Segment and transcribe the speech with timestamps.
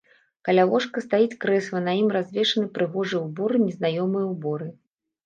[0.47, 4.67] Каля ложка стаіць крэсла, на ім развешаны прыгожыя ўборы, незнаёмыя ўборы.